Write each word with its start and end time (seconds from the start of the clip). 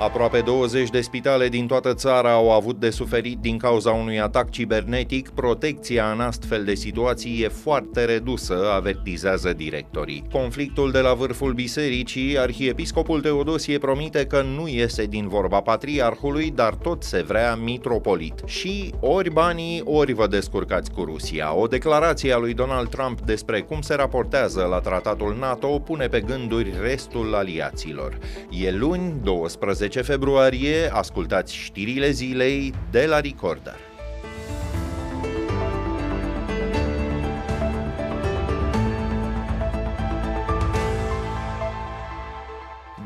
Aproape 0.00 0.40
20 0.40 0.90
de 0.90 1.00
spitale 1.00 1.48
din 1.48 1.66
toată 1.66 1.94
țara 1.94 2.32
au 2.32 2.50
avut 2.50 2.80
de 2.80 2.90
suferit 2.90 3.38
din 3.38 3.58
cauza 3.58 3.90
unui 3.90 4.20
atac 4.20 4.50
cibernetic. 4.50 5.28
Protecția 5.28 6.10
în 6.10 6.20
astfel 6.20 6.64
de 6.64 6.74
situații 6.74 7.42
e 7.42 7.48
foarte 7.48 8.04
redusă, 8.04 8.70
avertizează 8.74 9.52
directorii. 9.52 10.24
Conflictul 10.32 10.90
de 10.90 10.98
la 10.98 11.14
vârful 11.14 11.52
bisericii, 11.52 12.38
arhiepiscopul 12.38 13.20
Teodosie 13.20 13.78
promite 13.78 14.26
că 14.26 14.42
nu 14.42 14.68
iese 14.68 15.04
din 15.04 15.28
vorba 15.28 15.60
patriarhului, 15.60 16.50
dar 16.50 16.74
tot 16.74 17.02
se 17.02 17.22
vrea 17.22 17.54
mitropolit. 17.54 18.42
Și 18.44 18.94
ori 19.00 19.32
banii, 19.32 19.82
ori 19.84 20.12
vă 20.12 20.26
descurcați 20.26 20.90
cu 20.90 21.04
Rusia. 21.04 21.54
O 21.54 21.66
declarație 21.66 22.32
a 22.32 22.38
lui 22.38 22.54
Donald 22.54 22.88
Trump 22.88 23.20
despre 23.20 23.60
cum 23.60 23.80
se 23.80 23.94
raportează 23.94 24.66
la 24.70 24.78
tratatul 24.78 25.36
NATO 25.38 25.78
pune 25.78 26.06
pe 26.06 26.20
gânduri 26.20 26.72
restul 26.82 27.34
aliaților. 27.34 28.18
E 28.50 28.70
luni, 28.70 29.14
12 29.22 29.84
10 29.86 30.02
februarie, 30.02 30.92
ascultați 30.92 31.54
știrile 31.54 32.10
zilei 32.10 32.72
de 32.90 33.06
la 33.06 33.20
Recorder. 33.20 33.95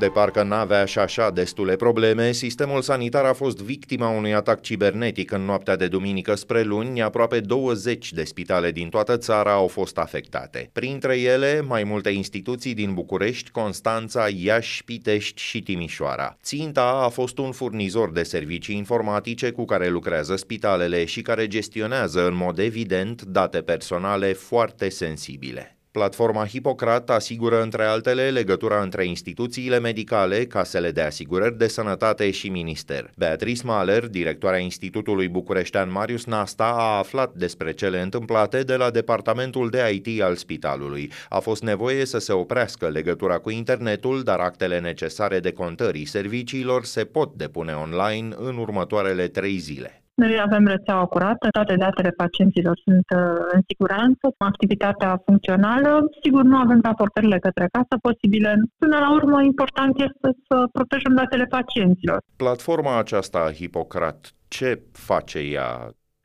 De 0.00 0.08
parcă 0.08 0.42
n-avea 0.42 0.84
și 0.84 0.98
așa 0.98 1.30
destule 1.30 1.76
probleme, 1.76 2.32
sistemul 2.32 2.82
sanitar 2.82 3.24
a 3.24 3.32
fost 3.32 3.62
victima 3.62 4.08
unui 4.08 4.34
atac 4.34 4.60
cibernetic 4.60 5.30
în 5.30 5.44
noaptea 5.44 5.76
de 5.76 5.88
duminică 5.88 6.34
spre 6.34 6.62
luni, 6.62 7.02
aproape 7.02 7.40
20 7.40 8.12
de 8.12 8.24
spitale 8.24 8.70
din 8.70 8.88
toată 8.88 9.16
țara 9.16 9.52
au 9.52 9.66
fost 9.66 9.98
afectate. 9.98 10.70
Printre 10.72 11.18
ele, 11.18 11.60
mai 11.60 11.84
multe 11.84 12.10
instituții 12.10 12.74
din 12.74 12.94
București, 12.94 13.50
Constanța, 13.50 14.26
Iași, 14.36 14.84
Pitești 14.84 15.42
și 15.42 15.62
Timișoara. 15.62 16.36
Ținta 16.42 17.00
a 17.04 17.08
fost 17.08 17.38
un 17.38 17.52
furnizor 17.52 18.12
de 18.12 18.22
servicii 18.22 18.76
informatice 18.76 19.50
cu 19.50 19.64
care 19.64 19.88
lucrează 19.88 20.36
spitalele 20.36 21.04
și 21.04 21.22
care 21.22 21.46
gestionează 21.46 22.26
în 22.26 22.34
mod 22.34 22.58
evident 22.58 23.22
date 23.22 23.60
personale 23.60 24.32
foarte 24.32 24.88
sensibile. 24.88 25.79
Platforma 25.92 26.46
Hipocrat 26.46 27.10
asigură, 27.10 27.62
între 27.62 27.84
altele, 27.84 28.30
legătura 28.30 28.82
între 28.82 29.06
instituțiile 29.06 29.78
medicale, 29.78 30.44
casele 30.46 30.90
de 30.90 31.00
asigurări 31.00 31.58
de 31.58 31.68
sănătate 31.68 32.30
și 32.30 32.48
minister. 32.48 33.10
Beatrice 33.16 33.62
Mahler, 33.64 34.06
directoarea 34.06 34.58
Institutului 34.58 35.28
Bucureștean 35.28 35.90
Marius 35.92 36.24
Nasta, 36.24 36.64
a 36.64 36.98
aflat 36.98 37.34
despre 37.34 37.72
cele 37.72 38.00
întâmplate 38.00 38.62
de 38.62 38.76
la 38.76 38.90
departamentul 38.90 39.70
de 39.70 40.00
IT 40.04 40.22
al 40.22 40.36
spitalului. 40.36 41.12
A 41.28 41.38
fost 41.38 41.62
nevoie 41.62 42.04
să 42.04 42.18
se 42.18 42.32
oprească 42.32 42.88
legătura 42.88 43.38
cu 43.38 43.50
internetul, 43.50 44.22
dar 44.22 44.38
actele 44.38 44.80
necesare 44.80 45.40
de 45.40 45.52
contării 45.52 46.06
serviciilor 46.06 46.84
se 46.84 47.04
pot 47.04 47.34
depune 47.34 47.72
online 47.72 48.34
în 48.38 48.56
următoarele 48.56 49.28
trei 49.28 49.58
zile. 49.58 50.00
Noi 50.20 50.40
avem 50.40 50.66
rețeaua 50.66 51.06
curată, 51.06 51.48
toate 51.50 51.74
datele 51.74 52.10
pacienților 52.10 52.80
sunt 52.84 53.06
uh, 53.16 53.20
în 53.52 53.60
siguranță, 53.68 54.24
activitatea 54.38 55.22
funcțională. 55.24 55.90
Sigur, 56.22 56.42
nu 56.42 56.56
avem 56.56 56.80
raportările 56.82 57.38
către 57.38 57.68
casă 57.72 57.94
posibile. 58.02 58.60
Până 58.78 58.96
la 58.98 59.12
urmă, 59.12 59.42
important 59.42 59.94
este 60.08 60.28
să 60.48 60.56
protejăm 60.72 61.14
datele 61.14 61.44
pacienților. 61.44 62.18
Platforma 62.36 62.98
aceasta, 62.98 63.52
Hipocrat, 63.52 64.32
ce 64.48 64.80
face 64.92 65.38
ea? 65.38 65.70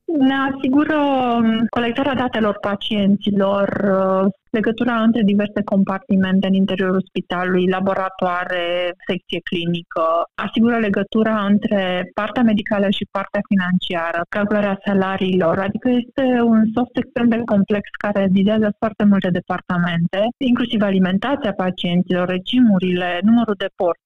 Ne 0.06 0.36
asigură 0.52 0.98
um, 0.98 1.66
colectarea 1.70 2.16
datelor 2.16 2.58
pacienților, 2.62 3.68
uh, 3.84 4.32
legătura 4.59 4.95
între 5.08 5.22
diverse 5.31 5.61
compartimente 5.73 6.48
în 6.48 6.53
interiorul 6.64 7.08
spitalului, 7.09 7.73
laboratoare, 7.78 8.66
secție 9.08 9.39
clinică, 9.50 10.06
asigură 10.45 10.78
legătura 10.88 11.35
între 11.53 11.84
partea 12.19 12.44
medicală 12.52 12.88
și 12.97 13.12
partea 13.18 13.41
financiară, 13.52 14.19
calcularea 14.38 14.81
salariilor, 14.85 15.56
adică 15.68 15.88
este 16.02 16.25
un 16.53 16.62
soft 16.75 16.96
extrem 16.97 17.28
de 17.30 17.41
complex 17.53 17.85
care 18.03 18.22
vizează 18.40 18.68
foarte 18.81 19.03
multe 19.12 19.30
departamente, 19.40 20.19
inclusiv 20.52 20.81
alimentația 20.81 21.53
pacienților, 21.66 22.25
regimurile, 22.28 23.09
numărul 23.30 23.57
de 23.63 23.69
porți 23.80 24.06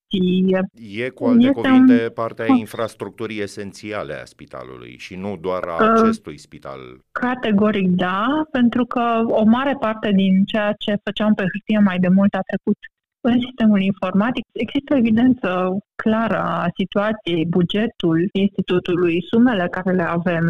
E, 0.98 1.10
cu 1.10 1.26
alte 1.26 1.46
este 1.46 1.62
cuvinte, 1.62 2.04
un... 2.04 2.10
partea 2.14 2.46
infrastructurii 2.58 3.42
esențiale 3.42 4.14
a 4.14 4.26
spitalului 4.26 4.96
și 4.98 5.16
nu 5.16 5.38
doar 5.42 5.64
a 5.64 5.84
uh, 5.84 5.90
acestui 5.90 6.38
spital. 6.38 6.80
Categoric 7.12 7.88
da, 7.90 8.26
pentru 8.52 8.86
că 8.86 9.02
o 9.26 9.44
mare 9.44 9.76
parte 9.80 10.12
din 10.16 10.39
ceea 10.46 10.74
ce 10.74 11.02
făceam 11.04 11.34
pe 11.34 11.44
hârtie 11.52 11.80
mai 11.80 12.00
de 12.00 12.08
mult 12.08 12.34
a 12.34 12.48
trecut 12.48 12.78
în 13.22 13.40
sistemul 13.40 13.82
informatic. 13.82 14.46
Există 14.52 14.96
evidență 14.96 15.78
clară 15.96 16.38
a 16.40 16.68
situației, 16.78 17.46
bugetul 17.46 18.30
institutului, 18.32 19.26
sumele 19.32 19.68
care 19.68 19.96
le 19.96 20.04
avem, 20.04 20.46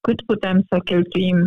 cât 0.00 0.22
putem 0.22 0.64
să 0.68 0.78
cheltuim 0.78 1.38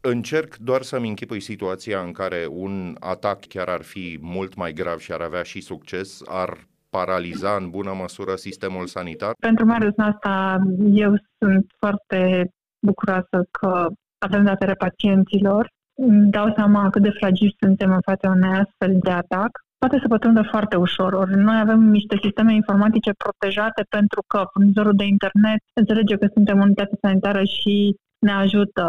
Încerc 0.00 0.56
doar 0.56 0.82
să-mi 0.82 1.08
închipui 1.08 1.40
situația 1.40 2.00
în 2.00 2.12
care 2.12 2.46
un 2.50 2.96
atac 3.00 3.46
chiar 3.46 3.68
ar 3.68 3.82
fi 3.82 4.18
mult 4.20 4.54
mai 4.54 4.72
grav 4.72 4.98
și 4.98 5.12
ar 5.12 5.20
avea 5.20 5.42
și 5.42 5.60
succes, 5.60 6.22
ar 6.28 6.66
paraliza 6.90 7.56
în 7.60 7.70
bună 7.70 7.92
măsură 7.92 8.34
sistemul 8.34 8.86
sanitar? 8.86 9.32
Pentru 9.40 9.64
Marius 9.64 9.94
asta 9.96 10.58
eu 10.92 11.14
sunt 11.38 11.66
foarte 11.78 12.50
bucuroasă 12.78 13.48
că 13.50 13.86
avem 14.18 14.44
datele 14.44 14.72
pacienților 14.72 15.70
îmi 15.96 16.30
dau 16.30 16.52
seama 16.56 16.90
cât 16.90 17.02
de 17.02 17.10
fragili 17.10 17.56
suntem 17.60 17.90
în 17.92 18.00
fața 18.00 18.28
unei 18.28 18.58
astfel 18.62 18.98
de 19.00 19.10
atac, 19.10 19.50
poate 19.78 19.98
să 20.02 20.08
pătrundă 20.08 20.42
foarte 20.42 20.76
ușor. 20.76 21.12
Ori 21.12 21.36
noi 21.36 21.58
avem 21.60 21.80
niște 21.80 22.16
sisteme 22.22 22.54
informatice 22.54 23.10
protejate 23.12 23.82
pentru 23.88 24.20
că 24.26 24.44
furnizorul 24.52 24.96
de 24.96 25.04
internet 25.04 25.60
înțelege 25.80 26.16
că 26.16 26.26
suntem 26.34 26.58
unitate 26.60 26.98
sanitară 27.00 27.42
și 27.44 27.96
ne 28.18 28.32
ajută. 28.32 28.84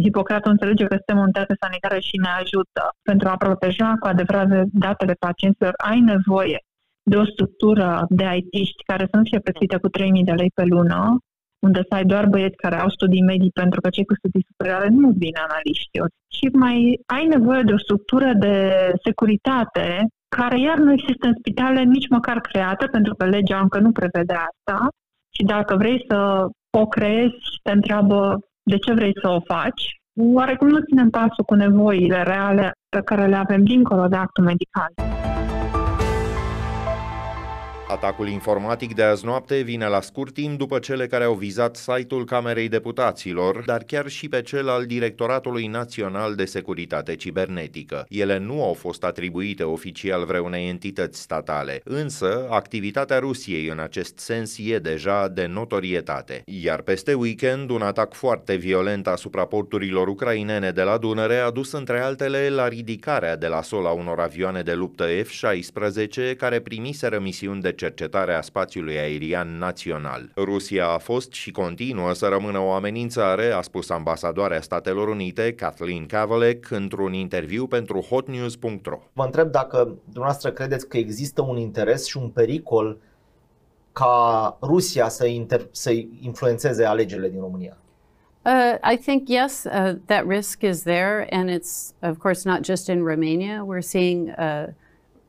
Hipocratul 0.00 0.50
înțelege 0.50 0.84
că 0.84 0.96
suntem 0.96 1.22
unitate 1.22 1.54
sanitară 1.60 1.98
și 1.98 2.16
ne 2.16 2.28
ajută. 2.40 2.82
Pentru 3.02 3.28
a 3.28 3.36
proteja 3.36 3.94
cu 4.00 4.06
adevărat 4.06 4.48
datele 4.72 5.14
pacienților, 5.18 5.72
ai 5.76 6.00
nevoie 6.00 6.58
de 7.10 7.16
o 7.16 7.24
structură 7.24 8.06
de 8.08 8.24
it 8.50 8.76
care 8.86 9.04
să 9.10 9.16
nu 9.16 9.22
fie 9.22 9.38
plătită 9.38 9.78
cu 9.78 9.88
3.000 9.88 10.24
de 10.24 10.32
lei 10.32 10.50
pe 10.54 10.64
lună, 10.64 11.18
unde 11.66 11.80
să 11.88 11.94
ai 11.94 12.04
doar 12.12 12.26
băieți 12.26 12.62
care 12.64 12.76
au 12.80 12.88
studii 12.88 13.28
medii 13.30 13.58
pentru 13.62 13.80
că 13.80 13.88
cei 13.88 14.04
cu 14.10 14.14
studii 14.14 14.48
superioare 14.50 14.88
nu 14.88 15.08
vin 15.22 15.36
analiști. 15.46 15.96
Și 16.36 16.46
mai 16.64 16.76
ai 17.16 17.24
nevoie 17.36 17.62
de 17.62 17.72
o 17.72 17.84
structură 17.86 18.30
de 18.44 18.54
securitate 19.04 19.86
care 20.36 20.60
iar 20.60 20.78
nu 20.78 20.92
există 20.92 21.26
în 21.26 21.34
spitale 21.38 21.80
nici 21.82 22.08
măcar 22.08 22.38
creată, 22.40 22.86
pentru 22.86 23.14
că 23.14 23.24
legea 23.24 23.58
încă 23.60 23.78
nu 23.78 23.90
prevede 23.92 24.34
asta. 24.48 24.88
Și 25.36 25.42
dacă 25.44 25.76
vrei 25.76 26.04
să 26.08 26.18
o 26.70 26.86
creezi, 26.86 27.42
te 27.62 27.72
întreabă 27.72 28.38
de 28.62 28.76
ce 28.76 28.92
vrei 28.92 29.14
să 29.22 29.28
o 29.28 29.40
faci. 29.40 29.84
Oarecum 30.34 30.68
nu 30.68 30.78
ținem 30.88 31.10
pasul 31.10 31.44
cu 31.44 31.54
nevoile 31.54 32.22
reale 32.22 32.72
pe 32.88 33.00
care 33.02 33.26
le 33.26 33.36
avem 33.36 33.64
dincolo 33.64 34.06
de 34.06 34.16
actul 34.16 34.44
medical. 34.44 34.92
Atacul 37.94 38.28
informatic 38.28 38.94
de 38.94 39.02
azi 39.02 39.24
noapte 39.24 39.60
vine 39.60 39.86
la 39.86 40.00
scurt 40.00 40.34
timp 40.34 40.58
după 40.58 40.78
cele 40.78 41.06
care 41.06 41.24
au 41.24 41.34
vizat 41.34 41.76
site-ul 41.76 42.24
Camerei 42.24 42.68
Deputaților, 42.68 43.62
dar 43.66 43.82
chiar 43.82 44.08
și 44.08 44.28
pe 44.28 44.42
cel 44.42 44.68
al 44.68 44.86
Directoratului 44.86 45.66
Național 45.66 46.34
de 46.34 46.44
Securitate 46.44 47.14
Cibernetică. 47.16 48.06
Ele 48.08 48.38
nu 48.38 48.64
au 48.64 48.72
fost 48.72 49.04
atribuite 49.04 49.62
oficial 49.62 50.24
vreunei 50.24 50.68
entități 50.68 51.20
statale, 51.20 51.80
însă 51.84 52.46
activitatea 52.50 53.18
Rusiei 53.18 53.66
în 53.66 53.78
acest 53.78 54.18
sens 54.18 54.56
e 54.58 54.78
deja 54.78 55.28
de 55.28 55.46
notorietate. 55.46 56.42
Iar 56.44 56.80
peste 56.80 57.14
weekend, 57.14 57.70
un 57.70 57.82
atac 57.82 58.14
foarte 58.14 58.54
violent 58.54 59.06
asupra 59.06 59.44
porturilor 59.44 60.08
ucrainene 60.08 60.70
de 60.70 60.82
la 60.82 60.96
Dunăre 60.96 61.36
a 61.36 61.50
dus 61.50 61.72
între 61.72 62.00
altele 62.00 62.48
la 62.48 62.68
ridicarea 62.68 63.36
de 63.36 63.46
la 63.46 63.62
sol 63.62 63.86
a 63.86 63.92
unor 63.92 64.20
avioane 64.20 64.62
de 64.62 64.72
luptă 64.72 65.06
F-16 65.06 66.36
care 66.36 66.60
primiseră 66.60 67.18
misiuni 67.18 67.60
de 67.60 67.72
cercetare 67.84 68.34
a 68.34 68.40
spațiului 68.40 68.98
aerian 68.98 69.58
național. 69.58 70.30
Rusia 70.36 70.88
a 70.88 70.98
fost 70.98 71.32
și 71.32 71.50
continuă 71.50 72.12
să 72.12 72.26
rămână 72.26 72.58
o 72.58 72.70
amenințare, 72.72 73.50
a 73.50 73.60
spus 73.60 73.90
ambasadoarea 73.90 74.60
Statelor 74.60 75.08
Unite, 75.08 75.54
Kathleen 75.54 76.06
Kavalek, 76.06 76.70
într-un 76.70 77.12
interviu 77.12 77.66
pentru 77.66 78.00
hotnews.ro. 78.00 78.98
Vă 79.12 79.22
întreb 79.24 79.50
dacă 79.50 79.76
dumneavoastră 80.04 80.50
credeți 80.50 80.88
că 80.88 80.96
există 80.96 81.42
un 81.42 81.56
interes 81.56 82.06
și 82.06 82.16
un 82.16 82.28
pericol 82.28 82.98
ca 83.92 84.56
Rusia 84.62 85.08
să, 85.08 85.26
inter- 85.26 85.70
să 85.70 85.92
influențeze 86.20 86.84
alegerile 86.84 87.28
din 87.28 87.40
România? 87.40 87.76
Uh, 88.46 88.92
I 88.92 88.96
think 88.96 89.28
yes, 89.28 89.64
uh, 89.64 89.92
that 90.06 90.26
risk 90.26 90.62
is 90.62 90.82
there, 90.82 91.26
and 91.30 91.48
it's 91.50 91.94
of 92.02 92.18
course 92.18 92.48
not 92.48 92.64
just 92.64 92.88
in 92.88 93.02
Romania. 93.02 93.64
We're 93.66 93.88
seeing 93.96 94.28
uh, 94.38 94.66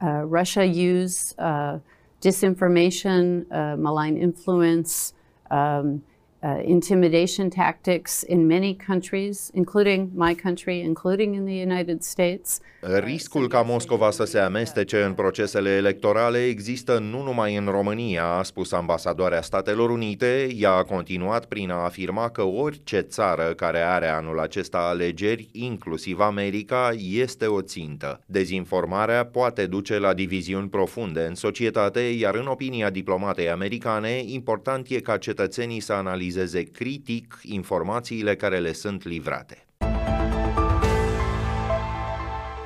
uh 0.02 0.24
Russia 0.30 0.63
use 0.63 1.34
uh, 1.38 1.78
disinformation, 2.25 3.45
uh, 3.51 3.75
malign 3.77 4.18
influence, 4.18 5.13
um, 5.51 6.01
uh, 6.45 6.62
intimidation 6.65 7.50
tactics 7.50 8.24
in 8.27 8.45
many 8.45 8.77
countries, 8.88 9.50
including 9.53 10.09
my 10.13 10.36
country, 10.36 10.80
including 10.80 11.33
in 11.36 11.45
the 11.45 11.62
United 11.71 12.01
States. 12.01 12.59
Riscul 13.03 13.47
ca 13.47 13.62
Moscova 13.62 14.12
să 14.12 14.24
se 14.24 14.39
amestece 14.39 15.01
în 15.01 15.13
procesele 15.13 15.69
electorale 15.69 16.45
există 16.45 17.00
nu 17.00 17.24
numai 17.24 17.56
în 17.56 17.65
România, 17.65 18.25
a 18.25 18.44
spus 18.44 18.71
ambasadoarea 18.71 19.42
Statelor 19.42 19.89
Unite. 19.89 20.47
Ea 20.56 20.71
a 20.71 20.83
continuat 20.83 21.45
prin 21.45 21.71
a 21.71 21.83
afirma 21.83 22.30
că 22.30 22.42
orice 22.44 23.00
țară 23.00 23.53
care 23.56 23.80
are 23.80 24.07
anul 24.07 24.39
acesta 24.39 24.77
alegeri, 24.77 25.50
inclusiv 25.51 26.19
America, 26.19 26.92
este 27.12 27.45
o 27.45 27.62
țintă. 27.62 28.21
Dezinformarea 28.25 29.25
poate 29.25 29.65
duce 29.65 30.00
la 30.00 30.13
diviziuni 30.13 30.69
profunde 30.69 31.25
în 31.27 31.36
societate, 31.36 32.00
iar 32.00 32.36
în 32.36 32.45
opinia 32.45 32.89
diplomatei 32.89 33.50
americane, 33.50 34.21
important 34.25 34.88
e 34.89 35.00
ca 35.00 35.18
cetățenii 35.18 35.80
să 35.80 35.94
analizeze 35.94 36.34
critic 36.63 37.39
informațiile 37.41 38.35
care 38.35 38.59
le 38.59 38.73
sunt 38.73 39.03
livrate. 39.03 39.64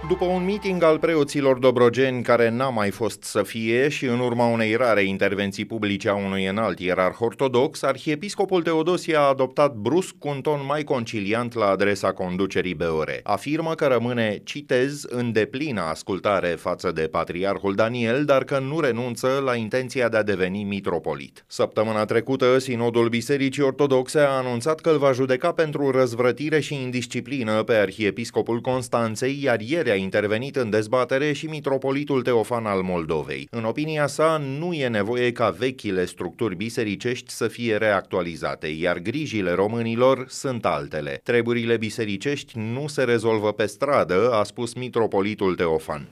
După 0.10 0.26
un 0.26 0.46
meeting 0.46 0.84
al 0.84 1.00
preoților 1.00 1.58
dobrogeni 1.58 2.24
care 2.24 2.50
n-a 2.50 2.70
mai 2.70 2.90
fost 2.90 3.24
să 3.24 3.44
fie 3.44 3.90
și 3.90 4.06
în 4.06 4.20
urma 4.20 4.46
unei 4.46 4.76
rare 4.76 5.04
intervenții 5.04 5.66
publice 5.66 6.10
a 6.10 6.16
unui 6.16 6.46
înalt 6.46 6.80
ierarh 6.80 7.18
ortodox, 7.20 7.82
arhiepiscopul 7.82 8.62
Teodosie 8.62 9.16
a 9.16 9.20
adoptat 9.20 9.74
brusc 9.74 10.16
un 10.24 10.42
ton 10.42 10.60
mai 10.68 10.84
conciliant 10.84 11.54
la 11.54 11.66
adresa 11.66 12.12
conducerii 12.12 12.74
BOR. 12.74 13.20
Afirmă 13.24 13.74
că 13.74 13.86
rămâne, 13.86 14.42
citez, 14.44 15.04
în 15.10 15.32
deplină 15.32 15.82
ascultare 15.82 16.48
față 16.48 16.92
de 16.92 17.02
patriarhul 17.02 17.76
Daniel, 17.76 18.26
dar 18.26 18.44
că 18.44 18.60
nu 18.60 18.80
renunță 18.80 19.42
la 19.46 19.56
intenția 19.56 20.10
de 20.10 20.18
a 20.18 20.24
deveni 20.24 20.64
mitropolit. 20.64 21.44
Săptămâna 21.48 22.06
trecută, 22.06 22.58
Sinodul 22.58 23.10
Bisericii 23.10 23.64
Ortodoxe 23.64 24.20
a 24.20 24.30
anunțat 24.30 24.80
că 24.80 24.90
îl 24.90 24.98
va 24.98 25.12
judeca 25.12 25.52
pentru 25.52 25.92
răzvrătire 25.92 26.60
și 26.60 26.74
indisciplină 26.74 27.64
pe 27.64 27.74
arhiepiscopul 27.74 28.60
Constanței, 28.62 29.40
iar 29.44 29.60
ieri 29.60 29.92
a 29.92 29.98
intervenit 30.00 30.56
în 30.56 30.69
dezbatere 30.69 31.31
și 31.31 31.46
mitropolitul 31.46 32.22
Teofan 32.22 32.66
al 32.66 32.81
Moldovei. 32.81 33.48
În 33.51 33.63
opinia 33.63 34.07
sa, 34.07 34.42
nu 34.60 34.74
e 34.74 34.88
nevoie 34.88 35.31
ca 35.31 35.50
vechile 35.50 36.06
structuri 36.06 36.56
bisericești 36.56 37.31
să 37.31 37.48
fie 37.48 37.75
reactualizate, 37.75 38.68
iar 38.68 38.98
grijile 38.98 39.51
românilor 39.51 40.25
sunt 40.28 40.66
altele. 40.66 41.19
Treburile 41.24 41.78
bisericești 41.78 42.57
nu 42.57 42.88
se 42.88 43.04
rezolvă 43.04 43.51
pe 43.51 43.66
stradă, 43.66 44.31
a 44.34 44.44
spus 44.44 44.74
mitropolitul 44.74 45.56
Teofan. 45.56 46.07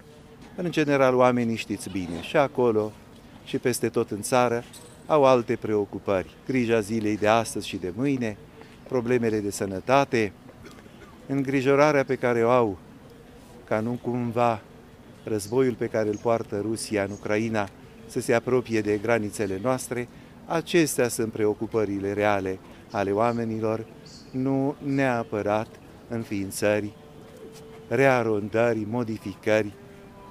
În 0.55 0.71
general, 0.71 1.15
oamenii 1.15 1.55
știți 1.55 1.89
bine, 1.89 2.21
și 2.21 2.37
acolo, 2.37 2.91
și 3.45 3.57
peste 3.57 3.89
tot 3.89 4.11
în 4.11 4.21
țară, 4.21 4.63
au 5.05 5.25
alte 5.25 5.55
preocupări. 5.55 6.29
Grija 6.47 6.79
zilei 6.79 7.17
de 7.17 7.27
astăzi 7.27 7.67
și 7.67 7.77
de 7.77 7.93
mâine, 7.95 8.37
problemele 8.87 9.39
de 9.39 9.51
sănătate, 9.51 10.31
îngrijorarea 11.27 12.03
pe 12.03 12.15
care 12.15 12.43
o 12.43 12.49
au 12.49 12.77
ca 13.67 13.79
nu 13.79 13.99
cumva 14.01 14.61
războiul 15.23 15.73
pe 15.73 15.87
care 15.87 16.09
îl 16.09 16.17
poartă 16.17 16.59
Rusia 16.61 17.03
în 17.03 17.11
Ucraina 17.11 17.69
să 18.05 18.19
se 18.19 18.33
apropie 18.33 18.81
de 18.81 18.97
granițele 18.97 19.59
noastre, 19.61 20.07
acestea 20.45 21.07
sunt 21.07 21.31
preocupările 21.31 22.13
reale 22.13 22.59
ale 22.91 23.11
oamenilor, 23.11 23.85
nu 24.31 24.75
neapărat 24.83 25.67
înființări, 26.07 26.93
rearondări, 27.87 28.85
modificări 28.89 29.73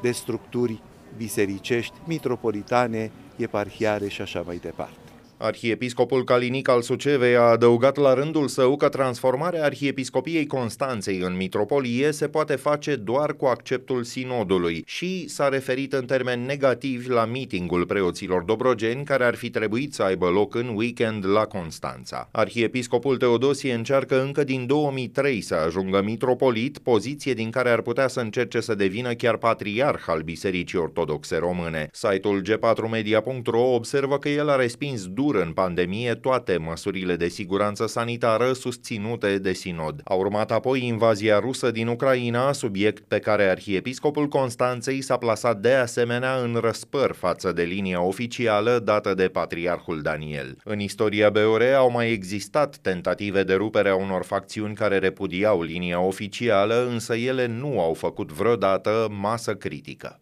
de 0.03 0.11
structuri 0.11 0.83
bisericești, 1.17 1.95
mitropolitane, 2.07 3.11
eparhiare 3.37 4.09
și 4.09 4.21
așa 4.21 4.43
mai 4.47 4.57
departe. 4.57 5.06
Arhiepiscopul 5.39 6.25
Calinic 6.25 6.69
al 6.69 6.83
Sucevei 6.83 7.37
a 7.37 7.41
adăugat 7.41 7.97
la 7.97 8.15
rândul 8.15 8.49
său 8.49 8.77
că 8.77 8.89
transformarea 8.89 9.65
Arhiepiscopiei 9.65 10.47
Constanței 10.47 11.19
în 11.19 11.37
mitropolie 11.37 12.11
se 12.11 12.29
poate 12.29 12.55
face 12.57 12.97
doar 12.97 13.35
cu 13.35 13.45
acceptul 13.45 14.05
sinodului 14.05 14.83
și 14.87 15.29
s-a 15.29 15.49
referit 15.49 15.93
în 15.93 16.05
termeni 16.05 16.47
negativi 16.47 17.09
la 17.09 17.25
mitingul 17.25 17.87
preoților 17.87 18.43
dobrogeni 18.43 19.05
care 19.05 19.25
ar 19.25 19.35
fi 19.35 19.51
trebuit 19.51 19.95
să 19.95 20.03
aibă 20.03 20.29
loc 20.29 20.55
în 20.55 20.73
weekend 20.75 21.27
la 21.27 21.45
Constanța. 21.47 22.29
Arhiepiscopul 22.33 23.17
Teodosie 23.17 23.75
încearcă 23.75 24.23
încă 24.23 24.45
din 24.45 24.67
2003 24.67 25.41
să 25.41 25.55
ajungă 25.55 26.03
mitropolit, 26.03 26.79
poziție 26.79 27.35
din 27.35 27.51
care 27.51 27.71
ar 27.71 27.81
putea 27.81 28.09
să 28.09 28.21
încerce 28.21 28.61
să 28.61 28.75
devină 28.75 29.13
chiar 29.13 29.37
patriarh 29.37 30.03
al 30.07 30.21
Bisericii 30.21 30.79
Ortodoxe 30.79 31.37
Române. 31.37 31.89
Site-ul 31.93 32.43
g4media.ro 32.43 33.75
observă 33.75 34.19
că 34.19 34.29
el 34.29 34.49
a 34.49 34.57
respins 34.57 35.07
dur 35.27 35.35
în 35.43 35.53
pandemie 35.53 36.15
toate 36.15 36.57
măsurile 36.57 37.17
de 37.17 37.29
siguranță 37.29 37.87
sanitară 37.87 38.53
susținute 38.53 39.39
de 39.39 39.53
sinod. 39.53 40.01
A 40.05 40.15
urmat 40.15 40.51
apoi 40.51 40.87
invazia 40.87 41.39
rusă 41.39 41.71
din 41.71 41.87
Ucraina, 41.87 42.53
subiect 42.53 43.05
pe 43.09 43.19
care 43.19 43.43
arhiepiscopul 43.43 44.29
Constanței 44.29 45.01
s-a 45.01 45.17
plasat 45.17 45.61
de 45.61 45.73
asemenea 45.73 46.35
în 46.37 46.59
răspăr 46.61 47.13
față 47.13 47.53
de 47.53 47.63
linia 47.63 48.03
oficială 48.03 48.79
dată 48.85 49.15
de 49.15 49.29
patriarhul 49.29 50.03
Daniel. 50.03 50.57
În 50.65 50.81
istoria 50.81 51.31
BOR 51.31 51.63
au 51.77 51.91
mai 51.91 52.11
existat 52.11 52.77
tentative 52.77 53.43
de 53.43 53.55
rupere 53.55 53.89
a 53.89 53.97
unor 53.97 54.25
facțiuni 54.25 54.75
care 54.75 54.99
repudiau 54.99 55.63
linia 55.63 56.01
oficială, 56.01 56.87
însă 56.91 57.15
ele 57.15 57.47
nu 57.47 57.81
au 57.81 57.95
făcut 57.95 58.33
vreodată 58.33 59.09
masă 59.11 59.55
critică. 59.55 60.21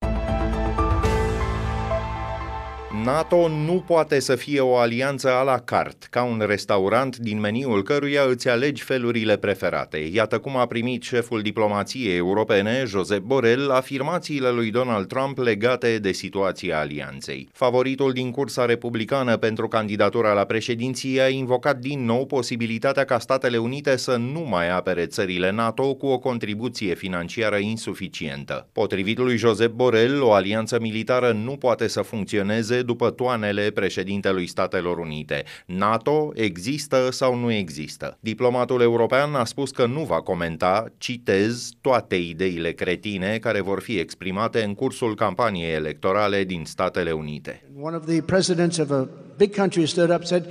NATO 3.02 3.49
nu 3.49 3.85
poate 3.87 4.20
să 4.20 4.37
fie 4.37 4.61
o 4.61 4.76
alianță 4.76 5.31
a 5.31 5.43
la 5.43 5.58
carte, 5.58 6.06
ca 6.11 6.23
un 6.23 6.43
restaurant 6.46 7.17
din 7.17 7.41
meniul 7.41 7.82
căruia 7.82 8.23
îți 8.29 8.49
alegi 8.49 8.82
felurile 8.82 9.37
preferate. 9.37 9.99
Iată 10.12 10.38
cum 10.38 10.56
a 10.56 10.67
primit 10.67 11.02
șeful 11.02 11.43
diplomației 11.43 12.17
europene, 12.17 12.85
Josep 12.87 13.23
Borrell, 13.23 13.70
afirmațiile 13.70 14.50
lui 14.50 14.70
Donald 14.70 15.06
Trump 15.06 15.38
legate 15.38 15.99
de 15.99 16.12
situația 16.12 16.79
alianței. 16.79 17.49
Favoritul 17.52 18.12
din 18.12 18.31
cursa 18.31 18.64
republicană 18.64 19.37
pentru 19.37 19.69
candidatura 19.69 20.32
la 20.32 20.44
președinție 20.44 21.20
a 21.20 21.29
invocat 21.29 21.79
din 21.79 22.05
nou 22.05 22.26
posibilitatea 22.26 23.05
ca 23.05 23.19
Statele 23.19 23.56
Unite 23.56 23.97
să 23.97 24.17
nu 24.17 24.40
mai 24.40 24.70
apere 24.70 25.06
țările 25.06 25.50
NATO 25.50 25.94
cu 25.94 26.06
o 26.06 26.19
contribuție 26.19 26.94
financiară 26.94 27.56
insuficientă. 27.56 28.69
Potrivit 28.73 29.19
lui 29.19 29.37
Josep 29.37 29.70
Borrell, 29.73 30.23
o 30.23 30.32
alianță 30.32 30.79
militară 30.81 31.32
nu 31.44 31.56
poate 31.56 31.88
să 31.88 32.00
funcționeze 32.00 32.82
după 32.84 33.10
toanele 33.10 33.70
președintelui 33.70 34.46
Statelor 34.46 34.98
Unite. 34.98 35.44
NATO 35.66 36.32
există 36.34 37.08
sau 37.10 37.34
nu 37.36 37.52
există? 37.52 38.19
Diplomatul 38.20 38.81
european 38.81 39.34
a 39.34 39.44
spus 39.44 39.70
că 39.70 39.86
nu 39.86 40.00
va 40.00 40.20
comenta, 40.20 40.86
citez, 40.98 41.70
toate 41.81 42.16
ideile 42.16 42.72
cretine 42.72 43.38
care 43.38 43.60
vor 43.60 43.80
fi 43.80 43.99
exprimate 43.99 44.62
în 44.62 44.75
cursul 44.75 45.14
campaniei 45.14 45.73
electorale 45.75 46.44
din 46.44 46.64
Statele 46.64 47.12
Unite. 47.12 47.62
One 47.80 47.97
of 47.97 48.06
the 48.06 48.23
presidents 48.23 48.78
of 48.78 48.90
a 48.90 49.09
big 49.37 49.54
country 49.54 49.87
stood 49.87 50.11
up 50.11 50.25
said, 50.25 50.44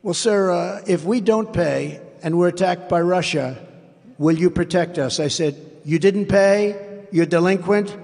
"Well, 0.00 0.14
sir, 0.14 0.48
uh, 0.48 0.92
if 0.92 1.04
we 1.04 1.20
don't 1.20 1.50
pay 1.50 2.00
and 2.22 2.34
we're 2.34 2.52
attacked 2.52 2.88
by 2.88 3.00
Russia, 3.16 3.56
will 4.16 4.38
you 4.38 4.50
protect 4.50 4.96
us?" 4.96 5.18
I 5.18 5.28
said, 5.28 5.54
"You 5.82 5.98
didn't 5.98 6.26
pay, 6.26 6.74
you're 7.12 7.28
delinquent." 7.28 8.03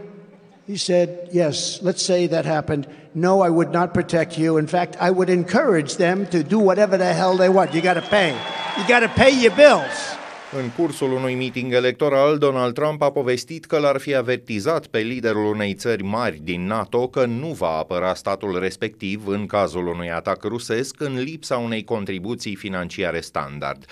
He 0.70 0.76
said, 0.76 1.30
Yes, 1.32 1.82
let's 1.82 2.00
say 2.00 2.28
that 2.28 2.44
happened. 2.44 2.86
No, 3.12 3.40
I 3.40 3.50
would 3.50 3.72
not 3.72 3.92
protect 3.92 4.38
you. 4.38 4.56
In 4.56 4.68
fact, 4.68 4.96
I 5.00 5.10
would 5.10 5.28
encourage 5.28 5.96
them 5.96 6.28
to 6.28 6.44
do 6.44 6.60
whatever 6.60 6.96
the 6.96 7.12
hell 7.12 7.36
they 7.36 7.48
want. 7.48 7.74
You 7.74 7.80
got 7.80 7.94
to 7.94 8.02
pay. 8.02 8.30
You 8.78 8.86
got 8.86 9.00
to 9.00 9.08
pay 9.08 9.30
your 9.30 9.50
bills. 9.56 10.16
În 10.56 10.70
cursul 10.70 11.12
unui 11.12 11.34
meeting 11.34 11.72
electoral, 11.72 12.38
Donald 12.38 12.74
Trump 12.74 13.02
a 13.02 13.10
povestit 13.10 13.64
că 13.64 13.78
l-ar 13.78 13.98
fi 13.98 14.14
avertizat 14.14 14.86
pe 14.86 14.98
liderul 14.98 15.44
unei 15.44 15.74
țări 15.74 16.02
mari 16.02 16.40
din 16.42 16.66
NATO 16.66 17.08
că 17.08 17.24
nu 17.24 17.46
va 17.46 17.68
apăra 17.68 18.14
statul 18.14 18.58
respectiv 18.58 19.26
în 19.26 19.46
cazul 19.46 19.86
unui 19.86 20.10
atac 20.10 20.42
rusesc 20.42 21.00
în 21.00 21.18
lipsa 21.22 21.56
unei 21.56 21.84
contribuții 21.84 22.54
financiare 22.54 23.20
standard, 23.20 23.84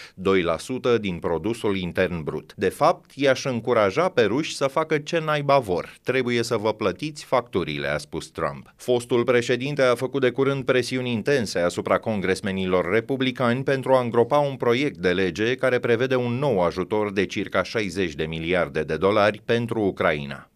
2% 0.97 1.01
din 1.01 1.19
produsul 1.19 1.77
intern 1.77 2.23
brut. 2.25 2.53
De 2.57 2.69
fapt, 2.69 3.11
i-aș 3.15 3.45
încuraja 3.45 4.09
pe 4.09 4.23
ruși 4.23 4.57
să 4.57 4.67
facă 4.67 4.99
ce 4.99 5.19
naiba 5.19 5.59
vor. 5.59 5.97
Trebuie 6.03 6.43
să 6.43 6.57
vă 6.57 6.73
plătiți 6.73 7.25
facturile, 7.25 7.89
a 7.89 7.99
spus 7.99 8.27
Trump. 8.27 8.73
Fostul 8.77 9.25
președinte 9.25 9.83
a 9.83 9.95
făcut 9.95 10.21
de 10.21 10.31
curând 10.31 10.65
presiuni 10.65 11.13
intense 11.13 11.59
asupra 11.59 11.99
congresmenilor 11.99 12.91
republicani 12.93 13.63
pentru 13.63 13.93
a 13.93 14.01
îngropa 14.01 14.39
un 14.39 14.57
proiect 14.57 14.97
de 14.97 15.11
lege 15.11 15.55
care 15.55 15.79
prevede 15.79 16.15
un 16.15 16.33
nou 16.33 16.47
nou 16.49 16.63
ajutor 16.63 17.13
de 17.13 17.27
circa 17.29 17.63
60 17.63 18.15
de 18.15 18.27
miliarde 18.27 18.83
de 18.83 18.97
dolari 18.97 19.41
pentru 19.45 19.81
Ucraina. 19.81 20.51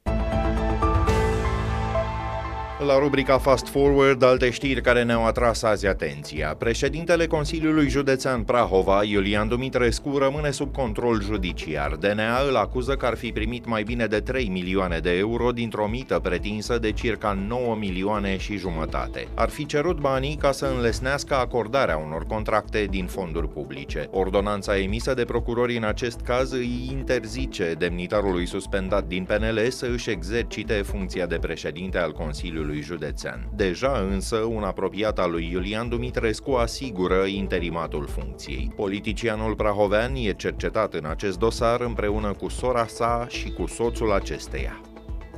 La 2.87 2.99
rubrica 2.99 3.39
Fast 3.39 3.69
Forward, 3.69 4.23
alte 4.23 4.51
știri 4.51 4.81
care 4.81 5.03
ne-au 5.03 5.27
atras 5.27 5.63
azi 5.63 5.87
atenția. 5.87 6.55
Președintele 6.59 7.27
Consiliului 7.27 7.89
Județean 7.89 8.43
Prahova, 8.43 9.05
Iulian 9.05 9.49
Dumitrescu, 9.49 10.19
rămâne 10.19 10.51
sub 10.51 10.73
control 10.73 11.23
judiciar. 11.23 11.97
DNA 11.97 12.41
îl 12.49 12.57
acuză 12.57 12.95
că 12.95 13.07
ar 13.07 13.17
fi 13.17 13.33
primit 13.33 13.67
mai 13.67 13.83
bine 13.83 14.07
de 14.07 14.21
3 14.21 14.49
milioane 14.49 14.99
de 14.99 15.11
euro 15.11 15.51
dintr-o 15.51 15.89
mită 15.89 16.19
pretinsă 16.19 16.79
de 16.79 16.93
circa 16.93 17.39
9 17.49 17.77
milioane 17.77 18.37
și 18.37 18.57
jumătate. 18.57 19.29
Ar 19.35 19.49
fi 19.49 19.67
cerut 19.67 20.01
banii 20.01 20.37
ca 20.37 20.53
să 20.53 20.73
înlesnească 20.77 21.35
acordarea 21.35 21.97
unor 21.97 22.25
contracte 22.25 22.87
din 22.91 23.07
fonduri 23.07 23.49
publice. 23.49 24.09
Ordonanța 24.11 24.79
emisă 24.79 25.15
de 25.15 25.25
procurori 25.25 25.77
în 25.77 25.85
acest 25.85 26.21
caz 26.21 26.53
îi 26.53 26.89
interzice 26.91 27.75
demnitarului 27.79 28.47
suspendat 28.47 29.07
din 29.07 29.25
PNL 29.25 29.69
să 29.69 29.87
își 29.93 30.11
exercite 30.11 30.75
funcția 30.75 31.27
de 31.27 31.39
președinte 31.39 31.99
al 31.99 32.13
Consiliului 32.13 32.72
Consiliului 32.73 32.83
Județean. 32.83 33.49
Deja 33.55 33.99
însă, 34.11 34.37
un 34.37 34.63
apropiat 34.63 35.19
al 35.19 35.31
lui 35.31 35.49
Iulian 35.53 35.89
Dumitrescu 35.89 36.51
asigură 36.51 37.25
interimatul 37.25 38.07
funcției. 38.07 38.73
Politicianul 38.77 39.55
prahovean 39.55 40.15
e 40.15 40.33
cercetat 40.33 40.95
în 40.95 41.05
acest 41.05 41.39
dosar 41.39 41.81
împreună 41.81 42.33
cu 42.33 42.49
sora 42.49 42.87
sa 42.87 43.27
și 43.29 43.51
cu 43.51 43.67
soțul 43.67 44.13
acesteia. 44.13 44.81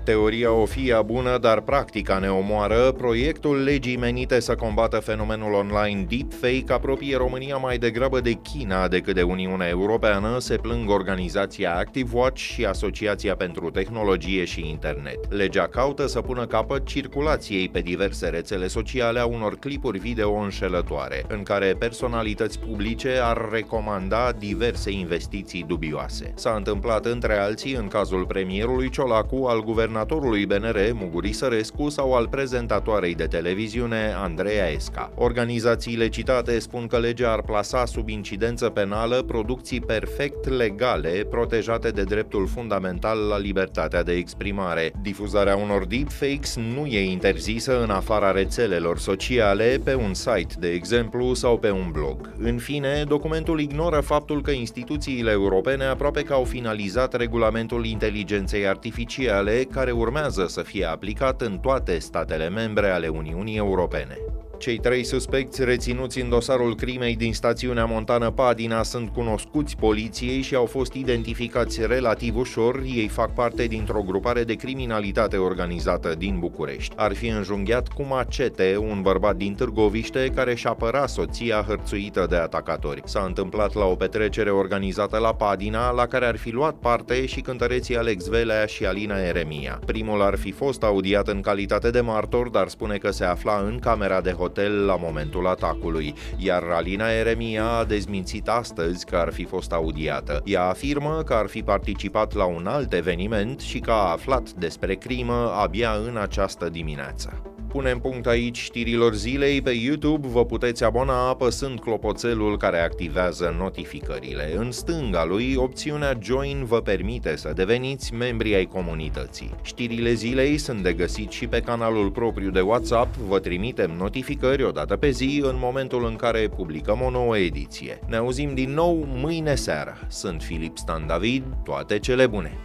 Teoria 0.04 0.52
o 0.52 0.64
fie 0.64 1.00
bună, 1.04 1.38
dar 1.38 1.60
practica 1.60 2.18
ne 2.18 2.28
omoară. 2.30 2.92
Proiectul 2.92 3.62
legii 3.62 3.96
menite 3.96 4.40
să 4.40 4.54
combată 4.54 4.98
fenomenul 4.98 5.52
online 5.52 6.06
deepfake 6.08 6.72
apropie 6.72 7.16
România 7.16 7.56
mai 7.56 7.78
degrabă 7.78 8.20
de 8.20 8.32
China 8.32 8.88
decât 8.88 9.14
de 9.14 9.22
Uniunea 9.22 9.68
Europeană, 9.68 10.38
se 10.38 10.56
plâng 10.56 10.90
organizația 10.90 11.76
ActiveWatch 11.76 12.40
și 12.40 12.64
Asociația 12.64 13.36
pentru 13.36 13.70
Tehnologie 13.70 14.44
și 14.44 14.68
Internet. 14.68 15.32
Legea 15.32 15.66
caută 15.66 16.06
să 16.06 16.20
pună 16.20 16.46
capăt 16.46 16.86
circulației 16.86 17.68
pe 17.68 17.80
diverse 17.80 18.28
rețele 18.28 18.66
sociale 18.66 19.20
a 19.20 19.26
unor 19.26 19.56
clipuri 19.58 19.98
video 19.98 20.32
înșelătoare, 20.32 21.24
în 21.28 21.42
care 21.42 21.76
personalități 21.78 22.58
publice 22.58 23.18
ar 23.22 23.48
recomanda 23.52 24.32
diverse 24.38 24.90
investiții 24.90 25.64
dubioase. 25.68 26.32
S-a 26.36 26.54
întâmplat 26.56 27.04
între 27.04 27.36
alții 27.38 27.74
în 27.74 27.88
cazul 27.88 28.26
premierului 28.26 28.90
Ciolacu 28.90 29.44
al 29.44 29.62
guvernului 29.62 29.92
guvernatorului 29.94 30.46
BNR, 30.46 30.92
Muguri 30.92 31.32
Sărescu, 31.32 31.88
sau 31.88 32.14
al 32.14 32.28
prezentatoarei 32.28 33.14
de 33.14 33.24
televiziune, 33.24 34.14
Andreea 34.16 34.68
Esca. 34.68 35.12
Organizațiile 35.14 36.08
citate 36.08 36.58
spun 36.58 36.86
că 36.86 36.98
legea 36.98 37.32
ar 37.32 37.42
plasa 37.42 37.84
sub 37.84 38.08
incidență 38.08 38.68
penală 38.68 39.22
producții 39.22 39.80
perfect 39.80 40.48
legale, 40.48 41.26
protejate 41.30 41.90
de 41.90 42.02
dreptul 42.02 42.46
fundamental 42.46 43.18
la 43.18 43.38
libertatea 43.38 44.02
de 44.02 44.12
exprimare. 44.12 44.92
Difuzarea 45.02 45.56
unor 45.56 45.86
deepfakes 45.86 46.56
nu 46.74 46.86
e 46.86 47.10
interzisă 47.10 47.82
în 47.82 47.90
afara 47.90 48.30
rețelelor 48.30 48.98
sociale, 48.98 49.80
pe 49.84 49.94
un 49.94 50.14
site, 50.14 50.54
de 50.58 50.68
exemplu, 50.68 51.34
sau 51.34 51.58
pe 51.58 51.70
un 51.70 51.88
blog. 51.92 52.30
În 52.38 52.58
fine, 52.58 53.04
documentul 53.08 53.60
ignoră 53.60 54.00
faptul 54.00 54.42
că 54.42 54.50
instituțiile 54.50 55.30
europene 55.30 55.84
aproape 55.84 56.22
că 56.22 56.32
au 56.32 56.44
finalizat 56.44 57.14
regulamentul 57.14 57.84
inteligenței 57.84 58.66
artificiale, 58.66 59.66
care 59.72 59.83
care 59.84 59.96
urmează 59.96 60.46
să 60.46 60.62
fie 60.62 60.84
aplicat 60.84 61.40
în 61.40 61.58
toate 61.58 61.98
statele 61.98 62.48
membre 62.48 62.90
ale 62.90 63.08
Uniunii 63.08 63.56
Europene. 63.56 64.16
Cei 64.58 64.78
trei 64.78 65.04
suspecți 65.04 65.64
reținuți 65.64 66.20
în 66.20 66.28
dosarul 66.28 66.74
crimei 66.74 67.16
din 67.16 67.34
stațiunea 67.34 67.84
montană 67.84 68.30
Padina 68.30 68.82
sunt 68.82 69.08
cunoscuți 69.08 69.76
poliției 69.76 70.40
și 70.40 70.54
au 70.54 70.64
fost 70.64 70.92
identificați 70.92 71.86
relativ 71.86 72.36
ușor. 72.36 72.82
Ei 72.94 73.08
fac 73.08 73.34
parte 73.34 73.66
dintr-o 73.66 74.02
grupare 74.06 74.44
de 74.44 74.54
criminalitate 74.54 75.36
organizată 75.36 76.14
din 76.18 76.38
București. 76.38 76.94
Ar 76.96 77.14
fi 77.14 77.26
înjunghiat 77.26 77.88
cu 77.88 78.02
macete 78.02 78.76
un 78.78 79.02
bărbat 79.02 79.36
din 79.36 79.54
Târgoviște 79.54 80.30
care 80.34 80.54
și 80.54 80.66
apăra 80.66 81.06
soția 81.06 81.64
hărțuită 81.66 82.26
de 82.30 82.36
atacatori. 82.36 83.02
S-a 83.04 83.24
întâmplat 83.26 83.74
la 83.74 83.84
o 83.84 83.94
petrecere 83.94 84.50
organizată 84.50 85.18
la 85.18 85.34
Padina, 85.34 85.90
la 85.90 86.06
care 86.06 86.26
ar 86.26 86.36
fi 86.36 86.50
luat 86.50 86.74
parte 86.74 87.26
și 87.26 87.40
cântăreții 87.40 87.96
Alex 87.96 88.26
Velea 88.26 88.66
și 88.66 88.86
Alina 88.86 89.18
Eremia. 89.18 89.80
Primul 89.86 90.22
ar 90.22 90.36
fi 90.36 90.50
fost 90.50 90.82
audiat 90.82 91.28
în 91.28 91.40
calitate 91.40 91.90
de 91.90 92.00
martor, 92.00 92.48
dar 92.48 92.68
spune 92.68 92.96
că 92.96 93.10
se 93.10 93.24
afla 93.24 93.62
în 93.66 93.78
camera 93.78 94.20
de 94.20 94.30
hotel 94.30 94.52
hotel 94.54 94.84
la 94.84 94.96
momentul 94.96 95.46
atacului, 95.46 96.14
iar 96.36 96.62
Alina 96.62 97.10
Eremia 97.10 97.68
a 97.70 97.84
dezmințit 97.84 98.48
astăzi 98.48 99.04
că 99.04 99.16
ar 99.16 99.32
fi 99.32 99.44
fost 99.44 99.72
audiată. 99.72 100.42
Ea 100.44 100.62
afirmă 100.62 101.22
că 101.26 101.34
ar 101.34 101.46
fi 101.46 101.62
participat 101.62 102.34
la 102.34 102.44
un 102.44 102.66
alt 102.66 102.92
eveniment 102.92 103.60
și 103.60 103.78
că 103.78 103.90
a 103.90 104.10
aflat 104.10 104.50
despre 104.50 104.94
crimă 104.94 105.52
abia 105.54 105.90
în 106.08 106.16
această 106.16 106.68
dimineață. 106.68 107.53
Punem 107.74 107.98
punct 107.98 108.26
aici 108.26 108.58
știrilor 108.58 109.14
zilei. 109.14 109.62
Pe 109.62 109.70
YouTube 109.70 110.26
vă 110.28 110.44
puteți 110.44 110.84
abona 110.84 111.28
apăsând 111.28 111.80
clopoțelul 111.80 112.56
care 112.56 112.78
activează 112.78 113.54
notificările. 113.58 114.56
În 114.56 114.70
stânga 114.70 115.24
lui, 115.24 115.54
opțiunea 115.56 116.18
Join 116.22 116.64
vă 116.64 116.80
permite 116.80 117.36
să 117.36 117.52
deveniți 117.54 118.14
membri 118.14 118.54
ai 118.54 118.64
comunității. 118.64 119.54
Știrile 119.62 120.12
zilei 120.12 120.58
sunt 120.58 120.82
de 120.82 120.92
găsit 120.92 121.30
și 121.30 121.46
pe 121.46 121.60
canalul 121.60 122.10
propriu 122.10 122.50
de 122.50 122.60
WhatsApp. 122.60 123.14
Vă 123.14 123.38
trimitem 123.38 123.90
notificări 123.98 124.64
o 124.64 124.70
dată 124.70 124.96
pe 124.96 125.10
zi 125.10 125.40
în 125.42 125.56
momentul 125.58 126.06
în 126.06 126.16
care 126.16 126.48
publicăm 126.56 127.00
o 127.00 127.10
nouă 127.10 127.38
ediție. 127.38 127.98
Ne 128.06 128.16
auzim 128.16 128.54
din 128.54 128.70
nou 128.70 129.06
mâine 129.08 129.54
seară. 129.54 129.98
Sunt 130.08 130.42
Filip 130.42 130.78
Stan 130.78 131.06
David, 131.06 131.42
toate 131.64 131.98
cele 131.98 132.26
bune! 132.26 132.58